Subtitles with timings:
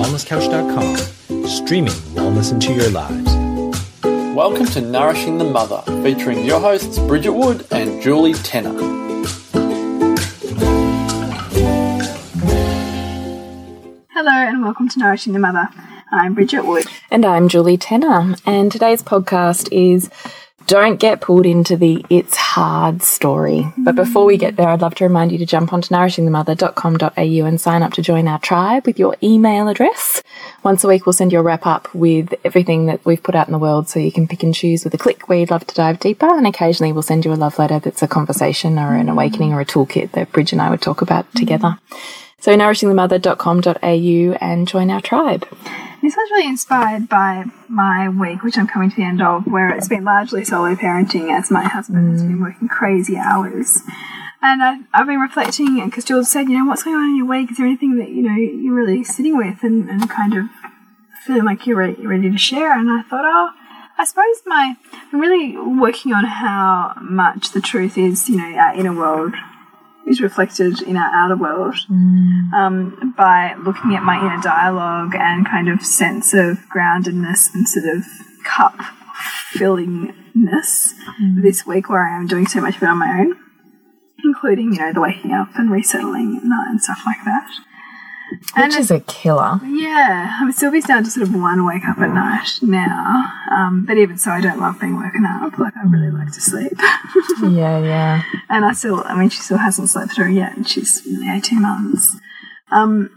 [0.00, 3.34] wellnesscouch.com, streaming wellness into your lives.
[4.34, 8.72] Welcome to Nourishing the Mother, featuring your hosts Bridget Wood and Julie Tenner.
[14.08, 15.68] Hello and welcome to Nourishing the Mother.
[16.10, 16.86] I'm Bridget Wood.
[17.10, 18.36] And I'm Julie Tenner.
[18.46, 20.08] And today's podcast is
[20.70, 23.66] don't get pulled into the it's hard story.
[23.76, 27.60] But before we get there, I'd love to remind you to jump onto nourishingthemother.com.au and
[27.60, 30.22] sign up to join our tribe with your email address.
[30.62, 33.48] Once a week, we'll send you a wrap up with everything that we've put out
[33.48, 35.66] in the world so you can pick and choose with a click where you'd love
[35.66, 36.28] to dive deeper.
[36.28, 39.60] And occasionally, we'll send you a love letter that's a conversation or an awakening or
[39.60, 41.80] a toolkit that Bridge and I would talk about together.
[42.38, 45.48] So, nourishingthemother.com.au and join our tribe.
[46.02, 49.68] This was really inspired by my week, which I'm coming to the end of, where
[49.68, 52.42] it's been largely solo parenting as my husband has been mm.
[52.42, 53.82] working crazy hours.
[54.42, 57.26] And I, I've been reflecting, because Jules said, you know, what's going on in your
[57.26, 57.50] week?
[57.50, 60.46] Is there anything that, you know, you're really sitting with and, and kind of
[61.26, 62.72] feeling like you're ready, you're ready to share?
[62.72, 63.50] And I thought, oh,
[63.98, 64.76] I suppose my,
[65.12, 69.34] I'm really working on how much the truth is, you know, our inner world
[70.06, 71.74] is reflected in our outer world
[72.54, 77.86] um, by looking at my inner dialogue and kind of sense of groundedness and sort
[77.86, 78.04] of
[78.44, 78.74] cup
[79.52, 80.94] fillingness
[81.42, 83.36] this week where I am doing so much of it on my own,
[84.24, 87.50] including, you know, the waking up and resettling night and stuff like that.
[88.56, 89.60] Which is a killer.
[89.64, 93.84] Yeah, I mean, Sylvie's down to sort of one wake up at night now, um,
[93.86, 95.58] but even so, I don't love being woken up.
[95.58, 96.72] Like, I really like to sleep.
[97.42, 98.22] Yeah, yeah.
[98.48, 101.62] and I still, I mean, she still hasn't slept through yet, and she's nearly 18
[101.62, 102.16] months.
[102.70, 103.10] Um,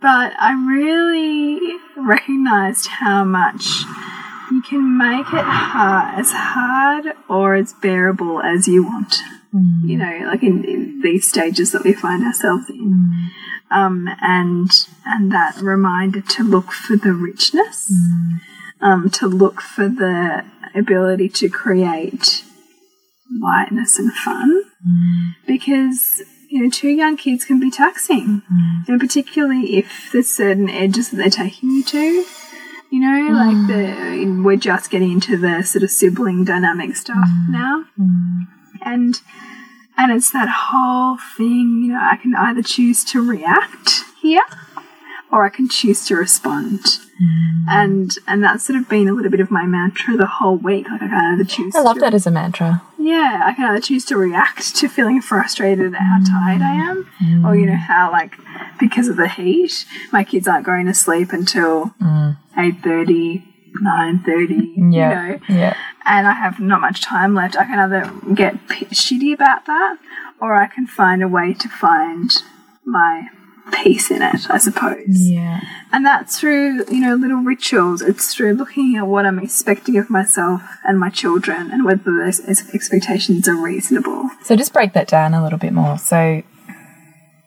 [0.00, 3.66] but I really recognized how much
[4.50, 9.16] you can make it hard, as hard or as bearable as you want.
[9.84, 13.30] You know, like in, in these stages that we find ourselves in.
[13.70, 14.70] Um, and
[15.06, 18.40] and that reminder to look for the richness, mm.
[18.80, 22.44] um, to look for the ability to create
[23.40, 25.34] lightness and fun, mm.
[25.46, 28.88] because you know two young kids can be taxing, mm.
[28.88, 32.24] and particularly if there's certain edges that they're taking you to.
[32.90, 37.84] You know, like the we're just getting into the sort of sibling dynamic stuff now,
[38.84, 39.20] and
[40.00, 41.82] and it's that whole thing.
[41.84, 43.90] You know, I can either choose to react
[44.22, 44.42] here,
[45.30, 46.80] or I can choose to respond.
[46.80, 47.64] Mm.
[47.68, 50.88] And and that's sort of been a little bit of my mantra the whole week.
[50.88, 51.74] Like I can either choose.
[51.76, 52.82] I love to, that as a mantra.
[52.98, 56.30] Yeah, I can either choose to react to feeling frustrated at how mm.
[56.30, 57.86] tired I am, or you know mm.
[57.86, 58.36] how like
[58.78, 61.94] because of the heat, my kids aren't going to sleep until
[62.56, 63.44] eight thirty,
[63.82, 64.72] nine thirty.
[64.76, 65.26] Yeah.
[65.26, 65.76] You know, Yeah.
[66.04, 69.98] And I have not much time left, I can either get shitty about that
[70.40, 72.30] or I can find a way to find
[72.84, 73.28] my
[73.70, 75.28] peace in it, I suppose.
[75.28, 75.60] Yeah.
[75.92, 78.02] And that's through, you know, little rituals.
[78.02, 82.40] It's through looking at what I'm expecting of myself and my children and whether those
[82.74, 84.30] expectations are reasonable.
[84.44, 85.98] So just break that down a little bit more.
[85.98, 86.42] So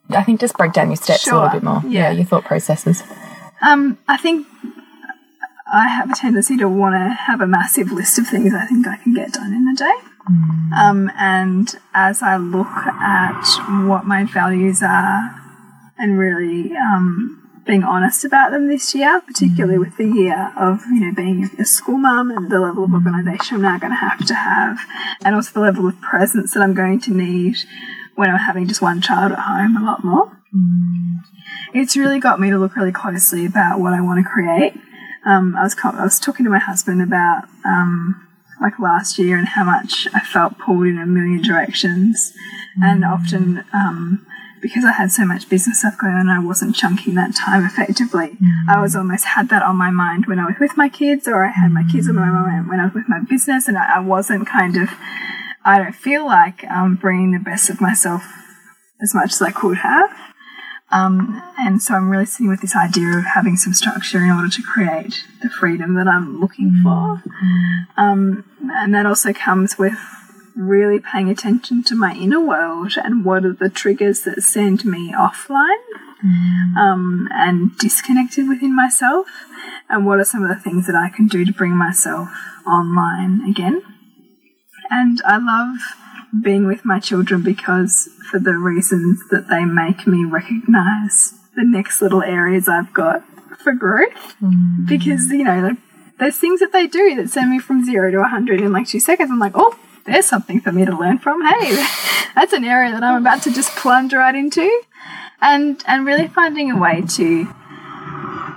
[0.10, 1.82] I think just break down your steps a little bit more.
[1.88, 2.12] Yeah.
[2.12, 3.04] your thought processes.
[3.62, 4.46] Um, I think
[5.74, 8.88] I have a tendency to want to have a massive list of things I think
[8.88, 10.08] I can get done in a day.
[10.78, 13.44] Um, and as I look at
[13.88, 15.36] what my values are
[15.98, 21.00] and really um, being honest about them this year, particularly with the year of you
[21.02, 24.26] know being a school mum and the level of organisation I'm now going to have
[24.28, 24.78] to have,
[25.26, 27.58] and also the level of presence that I'm going to need
[28.16, 30.38] when I'm having just one child at home a lot more.
[31.74, 34.74] It's really got me to look really closely about what I want to create.
[35.26, 38.28] Um, I was I was talking to my husband about um,
[38.62, 42.34] like last year and how much I felt pulled in a million directions,
[42.82, 44.26] and often um,
[44.62, 48.38] because I had so much business stuff going on, I wasn't chunking that time effectively.
[48.70, 51.46] I was almost had that on my mind when I was with my kids, or
[51.46, 53.98] I had my kids on my mind when I was with my business, and I,
[53.98, 54.90] I wasn't kind of.
[55.66, 58.24] I don't feel like um, bringing the best of myself
[59.02, 60.10] as much as I could have.
[60.94, 64.50] Um, and so I'm really sitting with this idea of having some structure in order
[64.50, 67.24] to create the freedom that I'm looking for.
[67.98, 69.98] Um, and that also comes with
[70.56, 75.12] really paying attention to my inner world and what are the triggers that send me
[75.12, 75.82] offline
[76.78, 79.28] um, and disconnected within myself,
[79.90, 82.30] and what are some of the things that I can do to bring myself
[82.66, 83.82] online again.
[84.90, 85.78] And I love
[86.42, 92.02] being with my children because for the reasons that they make me recognize the next
[92.02, 93.24] little areas I've got
[93.60, 94.36] for growth.
[94.42, 94.88] Mm.
[94.88, 95.78] Because, you know, like,
[96.20, 99.00] there's things that they do that send me from zero to 100 in like two
[99.00, 99.30] seconds.
[99.32, 101.46] I'm like, oh, there's something for me to learn from.
[101.46, 101.72] Hey,
[102.36, 104.82] that's an area that I'm about to just plunge right into.
[105.42, 107.48] And, and really finding a way to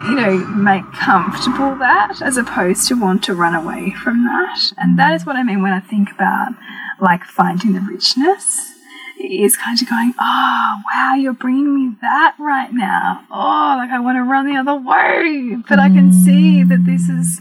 [0.04, 4.72] you know, make comfortable that as opposed to want to run away from that.
[4.76, 6.52] And that is what I mean when I think about
[7.00, 8.72] like finding the richness.
[9.18, 13.24] Is kind of going, oh wow, you're bringing me that right now.
[13.30, 16.68] Oh, like I want to run the other way, but I can see mm.
[16.68, 17.40] that this is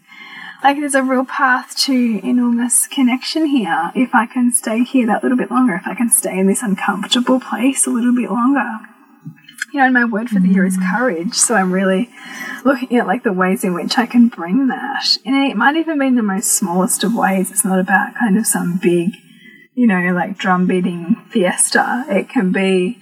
[0.63, 1.93] like there's a real path to
[2.25, 6.09] enormous connection here if I can stay here that little bit longer, if I can
[6.09, 8.79] stay in this uncomfortable place a little bit longer.
[9.73, 10.95] You know, and my word for the year is mm.
[10.95, 11.33] courage.
[11.33, 12.09] So I'm really
[12.63, 15.17] looking at like the ways in which I can bring that.
[15.25, 17.51] And it might even be in the most smallest of ways.
[17.51, 19.11] It's not about kind of some big,
[19.75, 22.05] you know, like drum beating fiesta.
[22.09, 22.97] It can be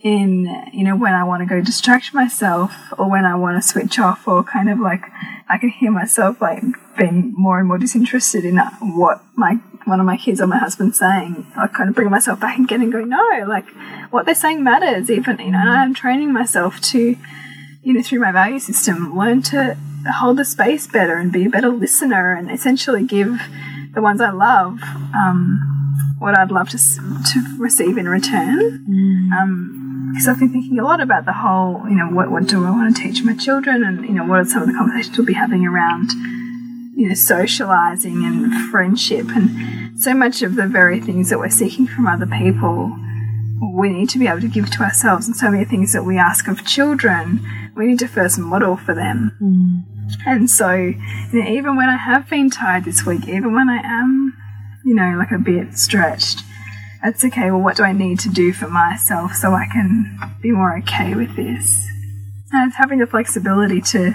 [0.00, 3.68] in, you know, when I want to go distract myself or when I want to
[3.68, 5.02] switch off or kind of like
[5.48, 6.62] I can hear myself like
[6.96, 10.98] being more and more disinterested in what my one of my kids or my husband's
[10.98, 11.46] saying.
[11.56, 13.68] I kind of bring myself back again and go, no, like
[14.10, 15.10] what they're saying matters.
[15.10, 17.16] Even you know, and I'm training myself to,
[17.82, 19.76] you know, through my value system, learn to
[20.20, 23.40] hold the space better and be a better listener and essentially give
[23.94, 24.80] the ones I love
[25.14, 25.75] um,
[26.18, 28.84] what I'd love to to receive in return.
[28.88, 29.32] Mm.
[29.32, 29.82] Um,
[30.12, 32.70] because I've been thinking a lot about the whole, you know, what, what do I
[32.70, 35.26] want to teach my children, and you know, what are some of the conversations we'll
[35.26, 36.10] be having around,
[36.96, 41.86] you know, socializing and friendship, and so much of the very things that we're seeking
[41.86, 42.96] from other people,
[43.74, 46.16] we need to be able to give to ourselves, and so many things that we
[46.16, 47.40] ask of children,
[47.74, 49.36] we need to first model for them.
[49.42, 49.82] Mm.
[50.24, 50.96] And so, you
[51.32, 54.25] know, even when I have been tired this week, even when I am,
[54.86, 56.42] you know, like a bit stretched
[57.06, 60.50] it's okay, well, what do I need to do for myself so I can be
[60.50, 61.86] more okay with this?
[62.52, 64.14] And it's having the flexibility to,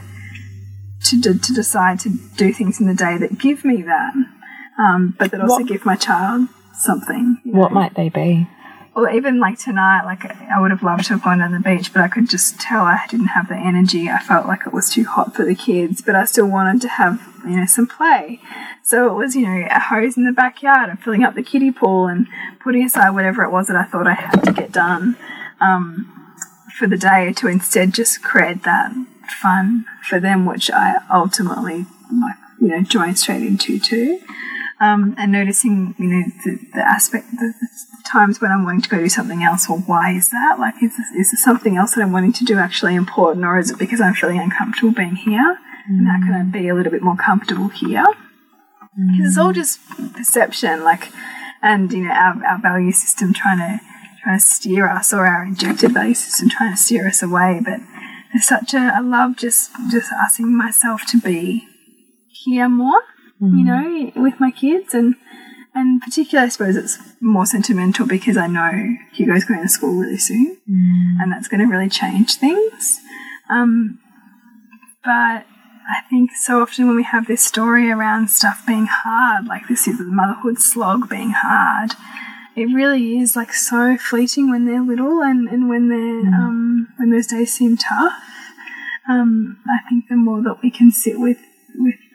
[1.06, 4.14] to, to decide to do things in the day that give me that,
[4.78, 7.40] um, but that also what, give my child something.
[7.46, 7.60] You know?
[7.60, 8.48] What might they be?
[8.94, 11.94] Well, even like tonight, like I would have loved to have gone on the beach,
[11.94, 14.10] but I could just tell I didn't have the energy.
[14.10, 16.90] I felt like it was too hot for the kids, but I still wanted to
[16.90, 18.42] have, you know, some play.
[18.84, 21.72] So it was, you know, a hose in the backyard and filling up the kiddie
[21.72, 22.28] pool and
[22.62, 25.16] putting aside whatever it was that I thought I had to get done
[25.62, 26.34] um,
[26.78, 28.92] for the day to instead just create that
[29.42, 34.20] fun for them, which I ultimately, like, you know, joined straight into too.
[34.82, 37.54] Um, and noticing, you know, the, the aspect, the,
[38.12, 39.70] times when I'm wanting to go do something else.
[39.70, 40.58] Well, why is that?
[40.60, 43.58] Like, is this, is this something else that I'm wanting to do actually important, or
[43.58, 45.58] is it because I'm feeling uncomfortable being here?
[45.90, 46.00] Mm.
[46.00, 48.06] And how can I be a little bit more comfortable here?
[48.96, 49.28] Because mm.
[49.28, 49.80] it's all just
[50.14, 51.12] perception, like,
[51.62, 53.80] and you know, our, our value system trying to
[54.24, 57.62] trying to steer us, or our injected value system trying to steer us away.
[57.64, 57.80] But
[58.34, 61.68] there's such a I love just just asking myself to be
[62.28, 63.02] here more,
[63.42, 63.58] mm.
[63.58, 65.16] you know, with my kids and
[65.74, 70.18] and particularly, I suppose it's more sentimental because I know Hugo's going to school really
[70.18, 71.22] soon, mm.
[71.22, 73.00] and that's going to really change things.
[73.50, 74.00] Um,
[75.04, 75.46] but
[75.92, 79.88] I think so often when we have this story around stuff being hard, like this
[79.88, 81.92] is the motherhood slog being hard,
[82.56, 86.34] it really is like so fleeting when they're little and, and when they're mm.
[86.34, 88.14] um, when those days seem tough.
[89.10, 91.51] Um, I think the more that we can sit with with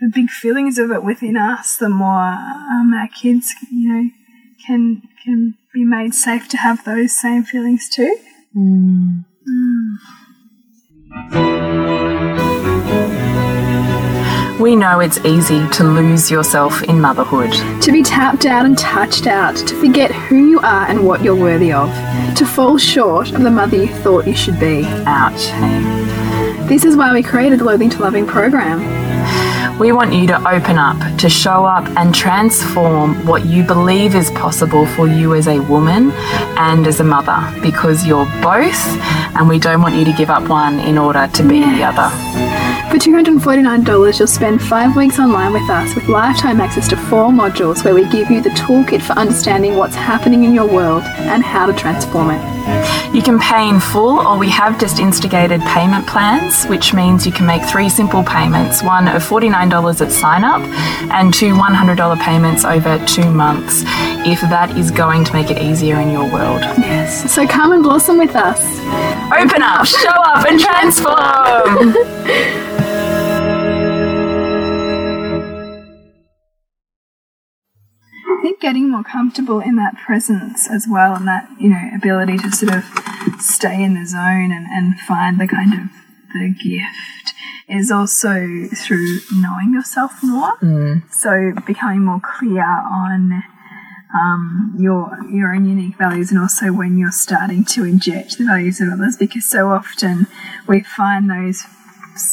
[0.00, 4.10] the big feelings of it within us, the more um, our kids, you know,
[4.66, 8.16] can can be made safe to have those same feelings too.
[8.56, 9.24] Mm.
[9.48, 9.96] Mm.
[14.60, 17.52] We know it's easy to lose yourself in motherhood.
[17.82, 21.36] To be tapped out and touched out, to forget who you are and what you're
[21.36, 21.90] worthy of,
[22.36, 24.82] to fall short of the mother you thought you should be.
[25.06, 25.50] Ouch.
[26.68, 28.80] This is why we created the Loathing to Loving program.
[29.78, 34.30] We want you to open up, to show up and transform what you believe is
[34.30, 36.12] possible for you as a woman
[36.56, 38.82] and as a mother because you're both,
[39.36, 41.76] and we don't want you to give up one in order to be yes.
[41.76, 42.75] the other.
[42.90, 47.84] For $249, you'll spend five weeks online with us with lifetime access to four modules
[47.84, 51.66] where we give you the toolkit for understanding what's happening in your world and how
[51.66, 53.14] to transform it.
[53.14, 57.32] You can pay in full, or we have just instigated payment plans, which means you
[57.32, 60.60] can make three simple payments one of $49 at sign up
[61.12, 63.82] and two $100 payments over two months,
[64.26, 66.60] if that is going to make it easier in your world.
[66.78, 67.30] Yes.
[67.32, 68.60] So come and blossom with us.
[69.36, 72.62] Open up, show up, and transform.
[78.56, 82.50] think getting more comfortable in that presence as well and that, you know, ability to
[82.50, 82.84] sort of
[83.38, 85.80] stay in the zone and, and find the kind of
[86.32, 87.34] the gift
[87.68, 90.56] is also through knowing yourself more.
[90.58, 91.12] Mm.
[91.12, 93.42] So becoming more clear on
[94.14, 98.80] um, your your own unique values and also when you're starting to inject the values
[98.80, 100.28] of others because so often
[100.68, 101.62] we find those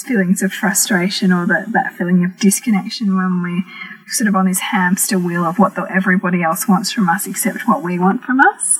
[0.05, 3.63] feelings of frustration or that, that feeling of disconnection when we
[4.07, 7.67] sort of on this hamster wheel of what the, everybody else wants from us except
[7.67, 8.79] what we want from us.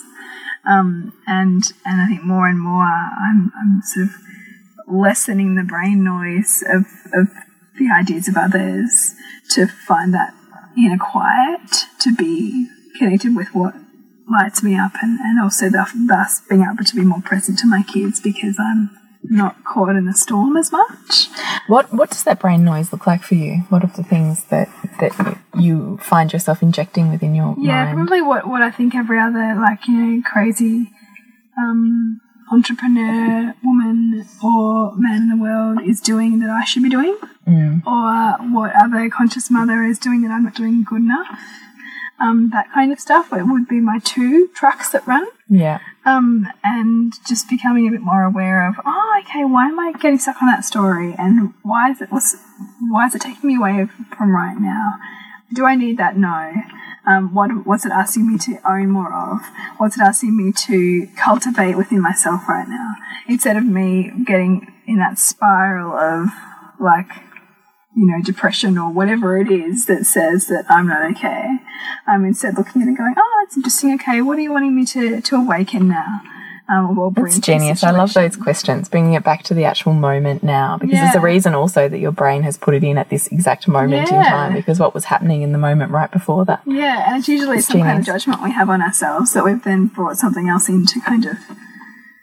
[0.69, 4.13] Um, and and I think more and more I'm, I'm sort of
[4.87, 7.27] lessening the brain noise of, of
[7.77, 9.15] the ideas of others
[9.51, 10.33] to find that
[10.77, 13.73] inner quiet to be connected with what
[14.29, 17.83] lights me up and, and also thus being able to be more present to my
[17.83, 18.89] kids because I'm
[19.25, 21.27] not caught in the storm as much.
[21.67, 23.59] What what does that brain noise look like for you?
[23.69, 27.97] What are the things that that you find yourself injecting within your yeah, mind?
[27.97, 30.91] probably what what I think every other like you know crazy
[31.57, 32.19] um,
[32.51, 37.85] entrepreneur woman or man in the world is doing that I should be doing, Mm.
[37.85, 41.27] or what other conscious mother is doing that I'm not doing good enough.
[42.23, 43.33] Um, that kind of stuff.
[43.33, 45.27] It would be my two trucks that run.
[45.49, 45.79] Yeah.
[46.05, 50.17] um, and just becoming a bit more aware of, oh, okay, why am I getting
[50.19, 52.35] stuck on that story, and why is it what's,
[52.89, 53.87] why is it taking me away
[54.17, 54.93] from right now?
[55.53, 56.17] Do I need that?
[56.17, 56.53] No.
[57.05, 59.41] Um, what what's it asking me to own more of?
[59.77, 62.93] What's it asking me to cultivate within myself right now?
[63.27, 66.29] Instead of me getting in that spiral of
[66.79, 67.09] like
[67.95, 71.59] you know, depression or whatever it is that says that I'm not okay.
[72.07, 73.93] I'm instead looking at it and going, oh, that's interesting.
[73.95, 76.21] Okay, what are you wanting me to, to awaken now?
[76.69, 77.83] Um, or bring That's to the genius.
[77.83, 81.19] I love those questions, bringing it back to the actual moment now, because there's a
[81.19, 84.53] reason also that your brain has put it in at this exact moment in time,
[84.53, 86.61] because what was happening in the moment right before that.
[86.65, 89.61] Yeah, and it's usually It's some kind of judgment we have on ourselves that we've
[89.61, 91.37] then brought something else in to kind of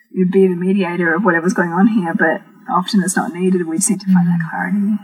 [0.09, 2.41] you know, be the mediator of whatever's going on here, but
[2.73, 3.67] often it's not needed.
[3.67, 4.49] We just need to find that mm.
[4.49, 4.97] clarity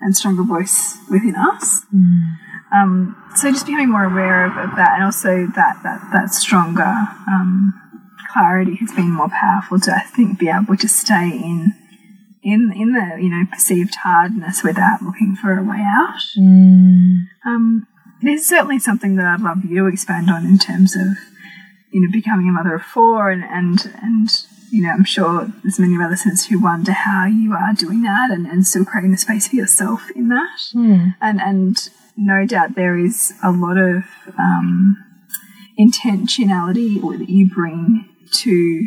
[0.00, 1.84] and stronger voice within us.
[1.94, 2.38] Mm.
[2.72, 6.94] Um, so just becoming more aware of, of that and also that, that, that stronger
[7.28, 7.74] um,
[8.32, 11.74] clarity has been more powerful to, I think, be able to stay in
[12.42, 16.22] in in the you know perceived hardness without looking for a way out.
[17.44, 17.86] Um,
[18.22, 21.06] there's certainly something that I'd love you to expand on in terms of
[21.90, 24.28] you know becoming a mother of four and and and
[24.70, 28.02] you know I'm sure there's many of our listeners who wonder how you are doing
[28.02, 30.60] that and, and still creating the space for yourself in that.
[31.20, 31.76] And and
[32.20, 34.04] no doubt there is a lot of
[34.38, 34.96] um,
[35.78, 38.86] intentionality that you bring to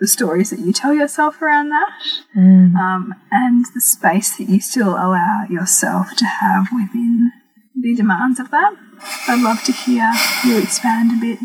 [0.00, 1.92] the stories that you tell yourself around that
[2.34, 7.30] um, and the space that you still allow yourself to have within
[7.78, 8.74] the demands of that.
[9.28, 10.10] I'd love to hear
[10.44, 11.38] you expand a bit.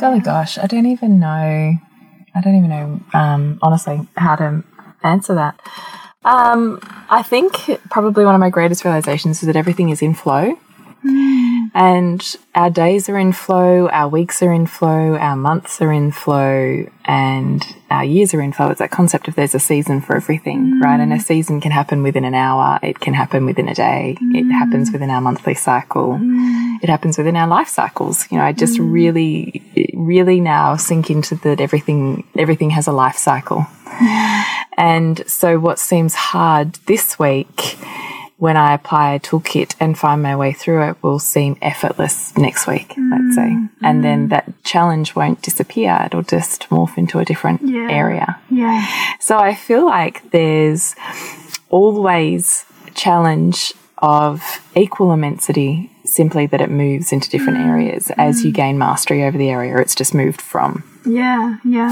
[0.00, 1.78] Golly gosh, I don't even know.
[2.34, 4.64] I don't even know, um, honestly, how to
[5.02, 5.60] answer that.
[6.28, 10.58] Um, I think probably one of my greatest realizations is that everything is in flow.
[11.02, 11.66] Hmm.
[11.74, 16.12] And our days are in flow, our weeks are in flow, our months are in
[16.12, 18.68] flow, and our years are in flow.
[18.68, 20.82] It's that concept of there's a season for everything, hmm.
[20.82, 21.00] right?
[21.00, 24.42] And a season can happen within an hour, it can happen within a day, it
[24.42, 24.50] hmm.
[24.50, 26.18] happens within our monthly cycle,
[26.82, 28.30] it happens within our life cycles.
[28.30, 29.62] You know, I just really,
[29.94, 33.66] really now sink into that everything, everything has a life cycle.
[34.78, 37.76] And so what seems hard this week
[38.36, 42.68] when I apply a toolkit and find my way through it will seem effortless next
[42.68, 43.50] week, let's say.
[43.50, 43.70] Mm, mm.
[43.82, 46.00] And then that challenge won't disappear.
[46.06, 47.88] It'll just morph into a different Yeah.
[47.90, 48.38] area.
[48.48, 48.86] Yeah.
[49.18, 50.94] So I feel like there's
[51.68, 58.52] always challenge of equal immensity, simply that it moves into different mm, areas as you
[58.52, 60.84] gain mastery over the area it's just moved from.
[61.04, 61.56] Yeah.
[61.64, 61.90] Yeah.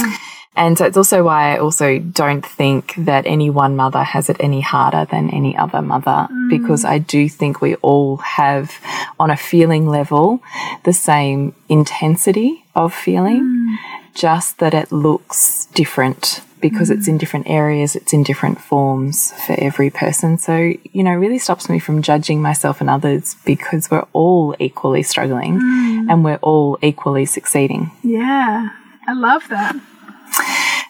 [0.57, 4.39] And so it's also why I also don't think that any one mother has it
[4.41, 6.49] any harder than any other mother, mm.
[6.49, 8.73] because I do think we all have,
[9.21, 10.43] on a feeling level,
[10.85, 13.77] the same intensity of feeling, mm.
[14.15, 17.11] just that it looks different because it's mm.
[17.11, 20.39] in different areas, it's in different forms for every person.
[20.39, 24.57] So, you know, it really stops me from judging myself and others because we're all
[24.59, 25.61] equally struggling
[26.09, 27.91] and we're all equally succeeding.
[28.03, 28.71] Yeah.
[29.07, 29.77] I love that.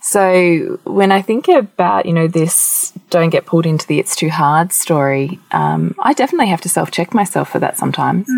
[0.09, 4.31] So when I think about, you know, this don't get pulled into the it's too
[4.31, 8.29] hard story, um, I definitely have to self check myself for that sometimes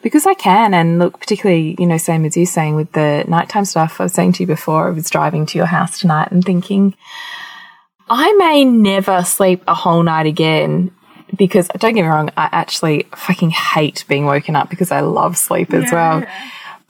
[0.00, 0.72] because I can.
[0.72, 4.14] And look, particularly, you know, same as you saying with the nighttime stuff, I was
[4.14, 6.94] saying to you before, I was driving to your house tonight and thinking,
[8.08, 10.90] I may never sleep a whole night again.
[11.36, 15.36] Because don't get me wrong, I actually fucking hate being woken up because I love
[15.36, 16.24] sleep as well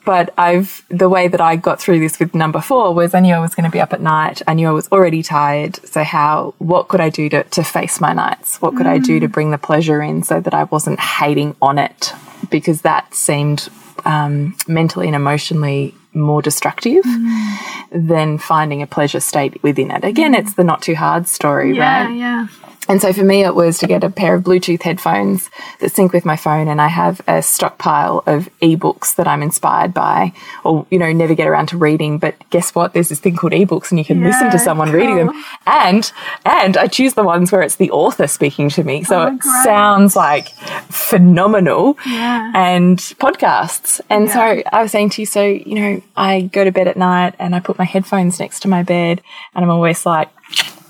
[0.03, 3.33] but I've the way that I got through this with number four was I knew
[3.33, 4.41] I was going to be up at night.
[4.47, 5.77] I knew I was already tired.
[5.85, 8.61] So how what could I do to, to face my nights?
[8.61, 9.31] What could I do to mm.
[9.31, 12.13] bring the pleasure in so that I wasn't hating on it?
[12.49, 13.69] Because that seemed
[14.05, 17.57] um, mentally and emotionally more destructive mm.
[17.91, 20.03] than finding a pleasure state within it.
[20.03, 20.39] Again, mm.
[20.39, 21.77] it's the not too hard story, right?
[21.77, 22.05] Yeah.
[22.05, 22.15] right?
[22.17, 22.47] Yeah.
[22.91, 26.11] And so for me, it was to get a pair of Bluetooth headphones that sync
[26.11, 30.33] with my phone, and I have a stockpile of ebooks that I'm inspired by,
[30.65, 32.17] or you know, never get around to reading.
[32.17, 32.91] But guess what?
[32.91, 35.43] There's this thing called ebooks, and you can listen to Yeah, someone reading them.
[35.65, 36.11] And
[36.45, 39.39] and I choose the ones where it's the author speaking to me, so Oh, it
[39.39, 39.63] great.
[39.63, 40.49] sounds like
[40.89, 41.97] phenomenal.
[42.05, 42.51] Yeah.
[42.53, 44.01] And podcasts.
[44.09, 44.33] And Yeah.
[44.33, 47.35] so I was saying to you, so you know, I go to bed at night
[47.39, 49.21] and I put my headphones next to my bed,
[49.55, 50.27] and I'm always like.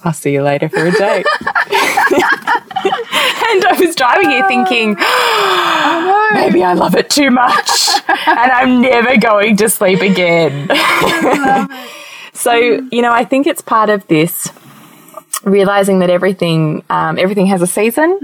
[0.03, 1.27] I'll see you later for a date.
[2.13, 4.96] and I was driving here thinking,
[6.34, 7.89] maybe I love it too much.
[8.27, 10.68] And I'm never going to sleep again.
[12.34, 14.50] so, you know, I think it's part of this
[15.44, 18.20] realizing that everything um, everything has a season.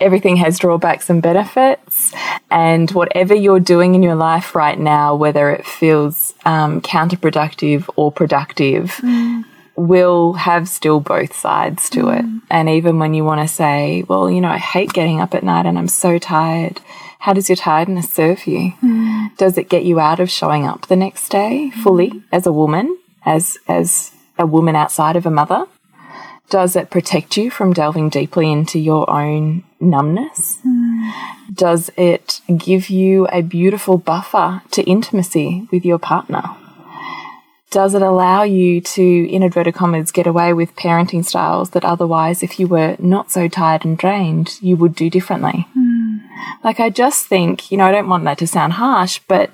[0.00, 2.12] Everything has drawbacks and benefits.
[2.50, 8.12] And whatever you're doing in your life right now whether it feels um, counterproductive or
[8.12, 9.00] productive
[9.76, 12.24] will have still both sides to it.
[12.24, 12.42] Mm.
[12.50, 15.42] And even when you want to say, well, you know, I hate getting up at
[15.42, 16.80] night and I'm so tired.
[17.18, 18.72] How does your tiredness serve you?
[18.82, 19.36] Mm.
[19.36, 21.82] Does it get you out of showing up the next day mm.
[21.82, 25.66] fully as a woman, as as a woman outside of a mother?
[26.50, 30.58] Does it protect you from delving deeply into your own numbness?
[31.52, 36.42] Does it give you a beautiful buffer to intimacy with your partner?
[37.74, 42.40] Does it allow you to, in inverted commas, get away with parenting styles that otherwise,
[42.40, 45.66] if you were not so tired and drained, you would do differently?
[45.74, 46.18] Hmm.
[46.62, 49.50] Like, I just think, you know, I don't want that to sound harsh, but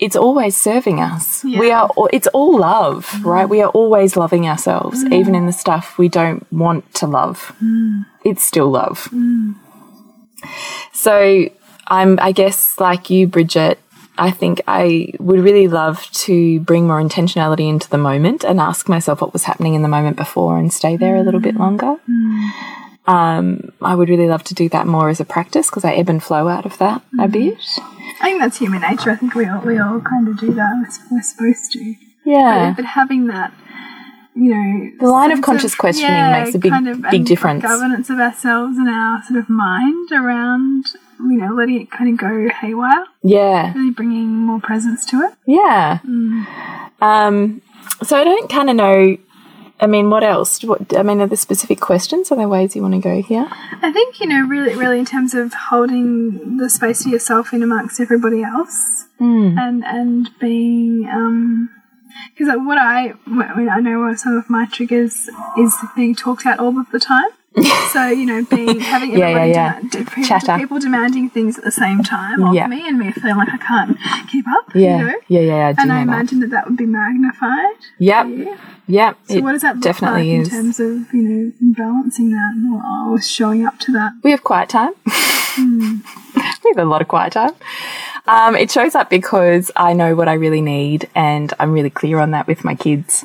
[0.00, 1.44] it's always serving us.
[1.44, 3.28] We are, it's all love, hmm.
[3.28, 3.46] right?
[3.46, 5.12] We are always loving ourselves, hmm.
[5.12, 7.54] even in the stuff we don't want to love.
[8.24, 9.10] It's still love.
[10.94, 11.50] So
[11.86, 13.78] I'm, I guess, like you, Bridget,
[14.18, 18.88] I think I would really love to bring more intentionality into the moment and ask
[18.88, 21.60] myself what was happening in the moment before and stay there a little bit mm.
[21.60, 21.96] longer.
[22.08, 22.50] Mm.
[23.06, 26.08] Um, I would really love to do that more as a practice because I ebb
[26.08, 27.32] and flow out of that a mm.
[27.32, 27.58] bit.
[28.20, 29.10] I think that's human nature.
[29.10, 30.72] I think we all we all kind of do that.
[31.10, 31.94] We're, we're supposed to.
[32.24, 32.70] Yeah.
[32.70, 33.52] But, but having that,
[34.36, 36.72] you know, The line of conscious questioning makes a big-
[37.02, 37.62] big and difference.
[37.62, 40.84] Governance of ourselves and our sort of mind around,
[41.20, 43.72] you know, letting it kind of go haywire, Yeah.
[43.74, 45.32] really bringing more presence to it.
[45.46, 46.00] Yeah.
[46.06, 46.46] Mm.
[47.00, 47.62] Um,
[48.02, 49.16] so I don't kind of know.
[49.78, 50.62] I mean, what else?
[50.64, 52.30] What I mean, are there specific questions?
[52.30, 53.46] Are there ways you want to go here?
[53.82, 57.62] I think you know, really, really, in terms of holding the space for yourself in
[57.62, 59.56] amongst everybody else, hmm.
[59.58, 61.68] and and being, um,
[62.34, 66.46] because what I, I mean, I know what some of my triggers is being talked
[66.46, 67.28] at all of the time.
[67.92, 69.88] so you know, being having Yeah, everybody yeah, yeah.
[69.88, 70.58] demand- people, Chatter.
[70.58, 72.66] people demanding things at the same time of Yeah.
[72.66, 73.96] me, and me feeling like I can't
[74.30, 74.74] keep up.
[74.74, 74.98] Yeah.
[74.98, 75.14] you know?
[75.28, 76.02] Yeah, yeah, I And I know that.
[76.02, 77.76] imagine that that would be magnified.
[77.98, 78.26] Yep.
[78.28, 78.56] Yeah.
[78.88, 79.16] Yep.
[79.28, 80.48] So it what does that look definitely like is.
[80.52, 84.12] in terms of you know balancing that or, or showing up to that?
[84.22, 84.92] we have quiet time.
[85.06, 85.96] Hmm.
[86.36, 86.42] we
[86.76, 87.52] have a lot of quiet time.
[88.28, 92.18] Um, it shows up because I know what I really need and I'm really clear
[92.18, 93.24] on that with my kids.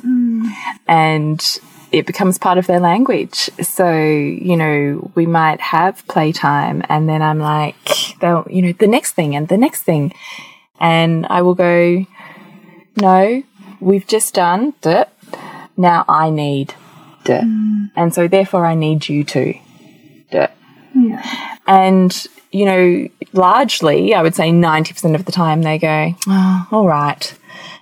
[0.86, 1.60] And
[1.90, 3.50] it becomes part of their language.
[3.60, 8.86] So, you know, we might have playtime and then I'm like, they'll, you know, the
[8.86, 10.14] next thing and the next thing.
[10.80, 12.06] And I will go,
[12.96, 13.42] no,
[13.80, 15.12] we've just done that.
[15.76, 16.74] Now I need
[17.24, 17.42] that.
[17.96, 19.54] And so therefore I need you to.
[20.30, 20.56] That.
[20.94, 21.58] Yeah.
[21.66, 26.86] And, you know, largely, I would say 90% of the time they go, oh, all
[26.86, 27.34] right.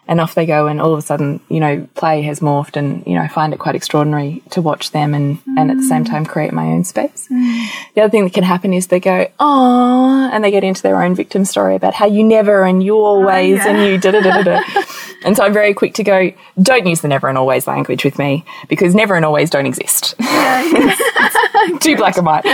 [0.08, 0.66] And off they go.
[0.66, 3.52] And all of a sudden, you know, play has morphed and, you know, I find
[3.52, 6.84] it quite extraordinary to watch them and, and at the same time create my own
[6.84, 7.28] space.
[7.30, 7.68] Mm.
[7.94, 11.02] The other thing that can happen is they go, oh, and they get into their
[11.02, 13.68] own victim story about how you never and you oh, always yeah.
[13.68, 14.62] and you da da da da.
[15.22, 18.18] And so I'm very quick to go, don't use the never and always language with
[18.18, 20.14] me because never and always don't exist.
[21.80, 22.46] Too black and white.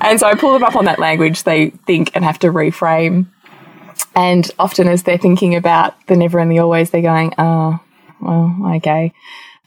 [0.00, 3.26] And so I pull them up on that language, they think and have to reframe.
[4.14, 7.80] And often as they're thinking about the never and the always, they're going, oh,
[8.20, 9.12] well, okay.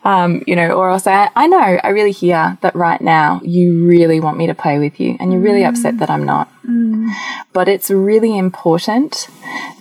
[0.06, 3.86] Um, you know, or I'll say, I know, I really hear that right now you
[3.86, 5.70] really want me to play with you and you're really mm.
[5.70, 6.52] upset that I'm not.
[6.66, 7.10] Mm.
[7.54, 9.30] But it's really important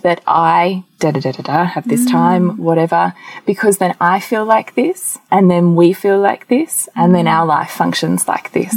[0.01, 2.11] that I da da da da da have this mm.
[2.11, 3.13] time, whatever,
[3.45, 7.45] because then I feel like this and then we feel like this and then our
[7.45, 8.75] life functions like this.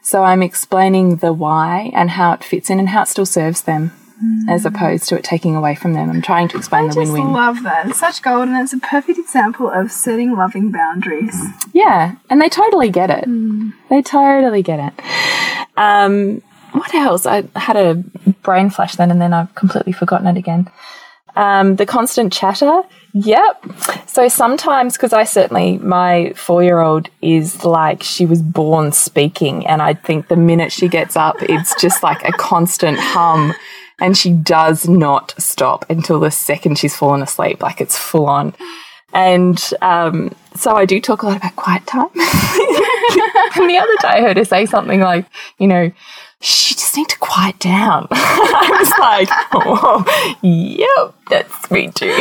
[0.00, 3.62] So I'm explaining the why and how it fits in and how it still serves
[3.62, 3.92] them
[4.48, 6.10] as opposed to it taking away from them.
[6.10, 7.32] I'm trying to explain I the just win win.
[7.32, 7.88] love that.
[7.88, 11.36] It's such gold, and it's a perfect example of setting loving boundaries.
[11.72, 13.26] Yeah, and they totally get it.
[13.90, 15.04] They totally get it.
[15.76, 17.26] Um, what else?
[17.26, 17.94] I had a
[18.42, 20.70] brain flash then, and then I've completely forgotten it again.
[21.36, 22.82] Um, the constant chatter.
[23.12, 23.64] Yep.
[24.06, 29.66] So sometimes, because I certainly, my four year old is like she was born speaking.
[29.66, 33.54] And I think the minute she gets up, it's just like a constant hum.
[33.98, 37.62] And she does not stop until the second she's fallen asleep.
[37.62, 38.54] Like it's full on.
[39.12, 42.10] And um, so I do talk a lot about quiet time.
[42.14, 45.26] and the other day I heard her say something like,
[45.58, 45.90] you know,
[46.40, 48.06] she just need to quiet down.
[48.10, 52.12] I was like, oh, yep, that's me too.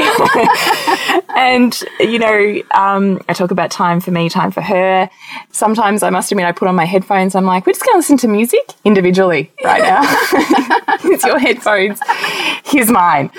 [1.36, 5.10] and, you know, um, I talk about time for me, time for her.
[5.52, 7.36] Sometimes I must admit, I put on my headphones.
[7.36, 10.02] I'm like, we're just going to listen to music individually right now.
[11.12, 12.00] it's your headphones.
[12.64, 13.32] Here's mine.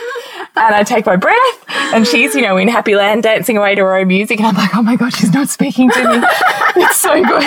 [0.57, 3.83] And I take my breath, and she's, you know, in happy land dancing away to
[3.83, 4.41] her own music.
[4.41, 6.27] And I'm like, oh my God, she's not speaking to me.
[6.77, 7.43] It's so good.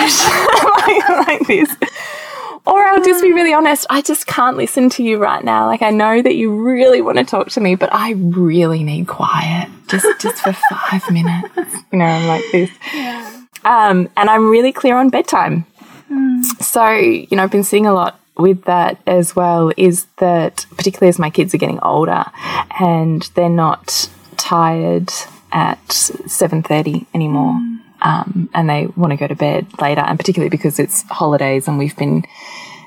[0.86, 1.76] like, like this.
[2.66, 5.66] Or I'll just be really honest, I just can't listen to you right now.
[5.66, 9.08] Like I know that you really want to talk to me, but I really need
[9.08, 9.68] quiet.
[9.88, 11.48] Just just for five minutes.
[11.92, 12.70] You know, I'm like this.
[12.94, 13.42] Yeah.
[13.64, 15.66] Um, and I'm really clear on bedtime.
[16.10, 16.44] Mm.
[16.62, 21.08] So, you know, I've been seeing a lot with that as well is that particularly
[21.08, 22.24] as my kids are getting older
[22.78, 25.10] and they're not tired
[25.52, 27.69] at 7.30 anymore mm.
[28.02, 31.78] Um, and they want to go to bed later and particularly because it's holidays and
[31.78, 32.24] we've been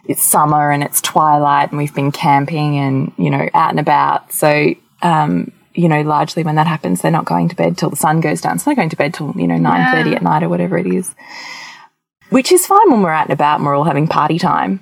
[0.05, 4.31] it's summer and it's twilight and we've been camping and you know out and about.
[4.31, 7.95] So um, you know largely when that happens they're not going to bed till the
[7.95, 8.59] sun goes down.
[8.59, 10.15] So they're going to bed till you know 9.30 yeah.
[10.15, 11.13] at night or whatever it is
[12.29, 14.81] which is fine when we're out and about and we're all having party time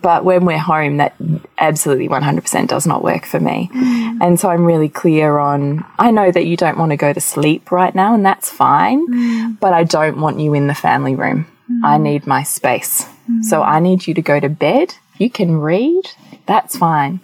[0.00, 1.14] but when we're home, that
[1.58, 3.70] absolutely 100% does not work for me.
[3.72, 4.18] Mm.
[4.20, 7.20] And so I'm really clear on I know that you don't want to go to
[7.20, 9.60] sleep right now, and that's fine, mm.
[9.60, 11.46] but I don't want you in the family room.
[11.70, 11.80] Mm.
[11.84, 13.06] I need my space.
[13.42, 14.94] So I need you to go to bed.
[15.16, 16.10] You can read,
[16.46, 17.20] that's fine.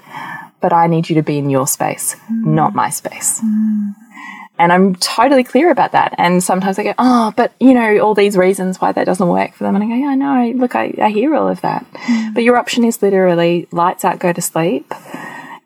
[0.61, 3.41] But I need you to be in your space, not my space.
[4.59, 6.15] And I'm totally clear about that.
[6.19, 9.55] And sometimes I go, oh, but you know, all these reasons why that doesn't work
[9.55, 9.77] for them.
[9.77, 10.59] And I go, yeah, I know.
[10.59, 11.87] Look, I, I hear all of that.
[11.93, 12.35] Mm.
[12.35, 14.93] But your option is literally lights out, go to sleep,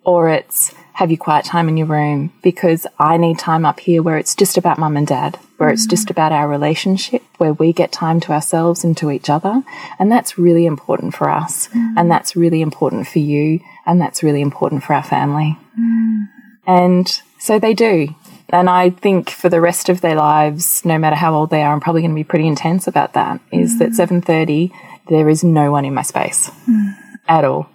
[0.04, 4.02] or it's have your quiet time in your room because I need time up here
[4.02, 5.72] where it's just about mum and dad, where mm.
[5.72, 9.62] it's just about our relationship, where we get time to ourselves and to each other.
[9.98, 11.68] And that's really important for us.
[11.68, 11.94] Mm.
[11.96, 13.60] And that's really important for you.
[13.86, 15.56] And that's really important for our family.
[15.80, 16.28] Mm.
[16.66, 18.14] And so they do.
[18.52, 21.72] And I think for the rest of their lives, no matter how old they are,
[21.72, 23.40] I'm probably going to be pretty intense about that.
[23.50, 23.78] Is mm.
[23.78, 24.70] that 7:30?
[25.08, 26.94] There is no one in my space mm.
[27.26, 27.68] at all.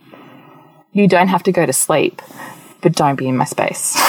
[0.93, 2.21] You don't have to go to sleep,
[2.81, 3.95] but don't be in my space.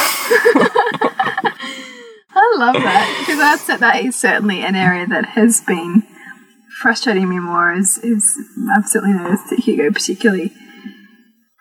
[2.30, 6.02] I love that because that's that is certainly an area that has been
[6.80, 7.72] frustrating me more.
[7.72, 8.38] Is is
[8.76, 10.52] I've certainly noticed that Hugo particularly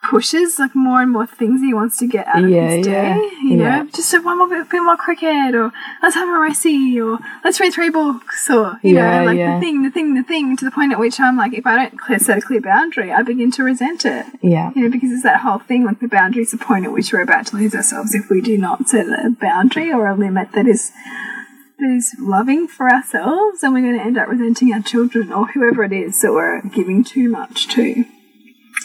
[0.09, 2.91] pushes like more and more things he wants to get out of yeah, his day.
[2.91, 3.83] Yeah, you yeah.
[3.83, 7.59] know, just one more bit, bit, more cricket, or let's have a recipe, or let's
[7.59, 10.55] read three books, or you know, like the thing, the thing, the thing.
[10.57, 13.11] To the point at which I'm like, if I don't clear, set a clear boundary,
[13.11, 14.25] I begin to resent it.
[14.41, 15.85] Yeah, you know, because it's that whole thing.
[15.85, 18.41] Like the boundary is the point at which we're about to lose ourselves if we
[18.41, 20.91] do not set a boundary or a limit that is
[21.79, 25.47] that is loving for ourselves, and we're going to end up resenting our children or
[25.47, 28.05] whoever it is that we're giving too much to.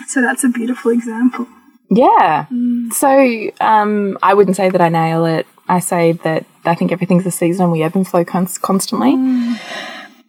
[0.09, 1.47] So that's a beautiful example.
[1.91, 2.47] Yeah.
[2.51, 2.93] Mm.
[2.93, 5.47] So um, I wouldn't say that I nail it.
[5.69, 7.65] I say that I think everything's a season.
[7.65, 9.15] And we ebb and flow constantly.
[9.15, 9.59] Mm.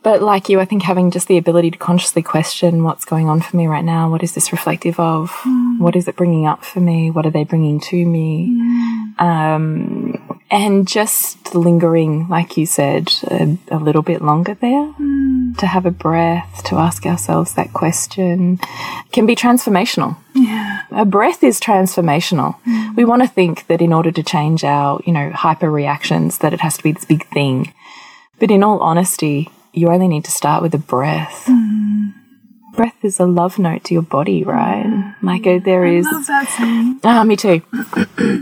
[0.04, 3.40] But like you, I think having just the ability to consciously question what's going on
[3.40, 4.10] for me right now.
[4.10, 5.32] What is this reflective of?
[5.46, 5.80] Mm.
[5.80, 7.10] What is it bringing up for me?
[7.10, 8.50] What are they bringing to me?
[8.50, 9.22] Mm.
[9.22, 15.43] Um, and just lingering, like you said, a, a little bit longer there mm.
[15.58, 18.60] To have a breath, to ask ourselves that question
[19.12, 20.18] can be transformational.
[20.34, 20.82] Yeah.
[20.92, 22.56] A breath is transformational.
[22.66, 22.96] Mm.
[22.96, 26.54] We want to think that in order to change our, you know, hyper reactions, that
[26.54, 27.74] it has to be this big thing.
[28.40, 31.46] But in all honesty, you only need to start with a breath.
[31.48, 31.83] Mm.
[32.76, 35.16] Breath is a love note to your body, right?
[35.22, 36.08] Like uh, there is.
[37.06, 37.62] Ah, me too.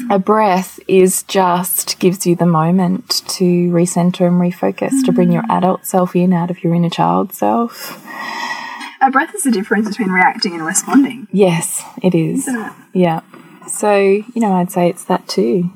[0.10, 5.06] a breath is just gives you the moment to recenter and refocus, mm.
[5.06, 8.04] to bring your adult self in out of your inner child self.
[9.02, 11.28] A breath is the difference between reacting and responding.
[11.32, 12.48] Yes, it is.
[12.48, 12.72] It?
[12.94, 13.22] Yeah.
[13.68, 15.72] So, you know, I'd say it's that too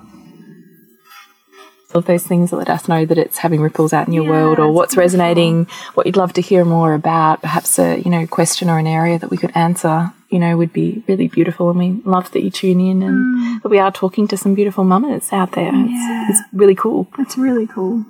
[1.96, 4.30] of those things that let us know that it's having ripples out in your yeah,
[4.32, 8.28] world or what's resonating, what you'd love to hear more about, perhaps a, you know,
[8.28, 11.70] question or an area that we could answer, you know, would be really beautiful.
[11.70, 13.62] And we love that you tune in and mm.
[13.62, 15.74] that we are talking to some beautiful mamas out there.
[15.74, 16.28] Yeah.
[16.30, 17.08] It's, it's really cool.
[17.20, 18.06] It's really cool.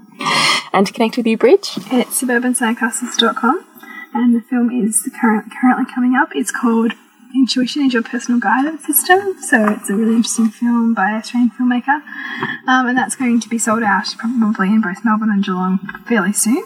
[0.74, 1.72] And to connect with you, Bridge?
[1.92, 3.66] It's suburbansandcastles.com
[4.14, 6.30] and the film is current, currently coming up.
[6.34, 6.94] It's called
[7.36, 9.36] intuition is your personal guidance system.
[9.42, 12.02] So it's a really interesting film by an Australian filmmaker.
[12.68, 16.34] Um, and that's going to be sold out probably in both Melbourne and Geelong fairly
[16.34, 16.64] soon.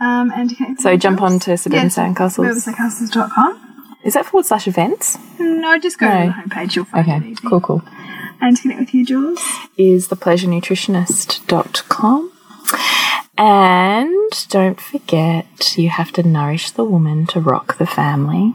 [0.00, 2.54] Um, and so jump on to Suburban yes, Sandcastles.
[2.54, 3.64] SuburbanSandcastles.com.
[4.04, 5.18] Is that forward slash events?
[5.40, 6.12] No, just go No.
[6.12, 6.76] to the homepage.
[6.76, 7.82] You'll find it Okay, cool, cool.
[8.40, 9.40] And to connect with you, Jules.
[9.76, 12.32] Is thepleasurenutritionist.com.
[13.36, 18.54] And don't forget, you have to nourish the woman to rock the family.